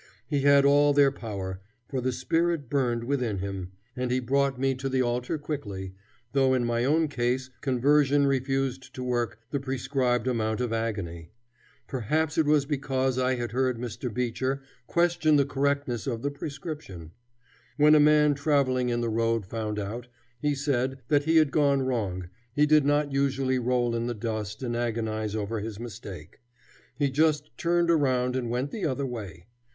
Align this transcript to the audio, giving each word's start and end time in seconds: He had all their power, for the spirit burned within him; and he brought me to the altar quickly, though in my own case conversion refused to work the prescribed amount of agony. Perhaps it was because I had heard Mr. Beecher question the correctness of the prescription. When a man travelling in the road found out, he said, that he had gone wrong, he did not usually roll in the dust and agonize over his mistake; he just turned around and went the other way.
He 0.25 0.39
had 0.41 0.65
all 0.65 0.93
their 0.93 1.11
power, 1.11 1.61
for 1.87 2.01
the 2.01 2.11
spirit 2.11 2.71
burned 2.71 3.03
within 3.03 3.37
him; 3.37 3.73
and 3.95 4.09
he 4.09 4.19
brought 4.19 4.59
me 4.59 4.73
to 4.73 4.89
the 4.89 5.03
altar 5.03 5.37
quickly, 5.37 5.93
though 6.33 6.55
in 6.55 6.65
my 6.65 6.83
own 6.83 7.07
case 7.07 7.51
conversion 7.61 8.25
refused 8.25 8.95
to 8.95 9.03
work 9.03 9.37
the 9.51 9.59
prescribed 9.59 10.25
amount 10.27 10.59
of 10.59 10.73
agony. 10.73 11.29
Perhaps 11.87 12.39
it 12.39 12.47
was 12.47 12.65
because 12.65 13.19
I 13.19 13.35
had 13.35 13.51
heard 13.51 13.77
Mr. 13.77 14.11
Beecher 14.11 14.63
question 14.87 15.35
the 15.35 15.45
correctness 15.45 16.07
of 16.07 16.23
the 16.23 16.31
prescription. 16.31 17.11
When 17.77 17.93
a 17.93 17.99
man 17.99 18.33
travelling 18.33 18.89
in 18.89 19.01
the 19.01 19.07
road 19.09 19.45
found 19.45 19.77
out, 19.77 20.07
he 20.39 20.55
said, 20.55 21.03
that 21.09 21.25
he 21.25 21.37
had 21.37 21.51
gone 21.51 21.83
wrong, 21.83 22.27
he 22.55 22.65
did 22.65 22.85
not 22.87 23.13
usually 23.13 23.59
roll 23.59 23.95
in 23.95 24.07
the 24.07 24.15
dust 24.15 24.63
and 24.63 24.75
agonize 24.75 25.35
over 25.35 25.59
his 25.59 25.79
mistake; 25.79 26.39
he 26.97 27.11
just 27.11 27.55
turned 27.55 27.91
around 27.91 28.35
and 28.35 28.49
went 28.49 28.71
the 28.71 28.83
other 28.87 29.05
way. 29.05 29.45